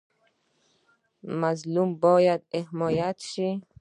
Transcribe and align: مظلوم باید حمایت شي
مظلوم 1.41 1.89
باید 2.03 2.41
حمایت 2.67 3.17
شي 3.31 3.49